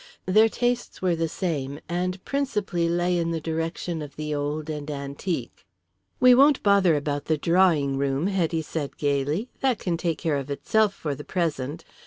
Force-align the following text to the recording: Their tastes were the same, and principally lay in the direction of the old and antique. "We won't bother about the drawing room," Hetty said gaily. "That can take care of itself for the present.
Their 0.25 0.49
tastes 0.49 0.99
were 1.03 1.15
the 1.15 1.27
same, 1.27 1.79
and 1.87 2.25
principally 2.25 2.89
lay 2.89 3.19
in 3.19 3.29
the 3.29 3.39
direction 3.39 4.01
of 4.01 4.15
the 4.15 4.33
old 4.33 4.67
and 4.67 4.89
antique. 4.89 5.67
"We 6.19 6.33
won't 6.33 6.63
bother 6.63 6.95
about 6.95 7.25
the 7.25 7.37
drawing 7.37 7.97
room," 7.99 8.25
Hetty 8.25 8.63
said 8.63 8.97
gaily. 8.97 9.51
"That 9.59 9.77
can 9.77 9.97
take 9.97 10.17
care 10.17 10.37
of 10.37 10.49
itself 10.49 10.95
for 10.95 11.13
the 11.13 11.23
present. 11.23 11.85